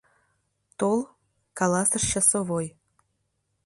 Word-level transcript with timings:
—Тол,— 0.79 0.99
каласыш 1.57 2.03
часовой. 2.11 2.65